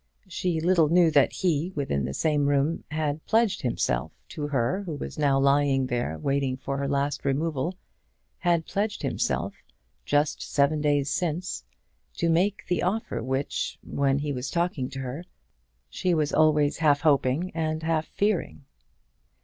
She 0.27 0.59
little 0.59 0.89
knew 0.89 1.11
that 1.11 1.31
he, 1.31 1.71
within 1.75 2.05
that 2.05 2.15
same 2.15 2.47
room, 2.49 2.83
had 2.89 3.23
pledged 3.27 3.61
himself, 3.61 4.11
to 4.29 4.47
her 4.47 4.81
who 4.87 4.95
was 4.95 5.19
now 5.19 5.39
lying 5.39 5.85
there 5.85 6.17
waiting 6.17 6.57
for 6.57 6.77
her 6.79 6.87
last 6.87 7.23
removal 7.23 7.77
had 8.39 8.65
pledged 8.65 9.03
himself, 9.03 9.53
just 10.03 10.41
seven 10.41 10.81
days 10.81 11.11
since, 11.11 11.65
to 12.15 12.31
make 12.31 12.65
the 12.65 12.81
offer 12.81 13.21
which, 13.21 13.77
when 13.83 14.17
he 14.17 14.33
was 14.33 14.49
talking 14.49 14.89
to 14.89 14.99
her, 15.01 15.23
she 15.87 16.15
was 16.15 16.33
always 16.33 16.77
half 16.77 17.01
hoping 17.01 17.51
and 17.53 17.83
half 17.83 18.07
fearing! 18.07 18.65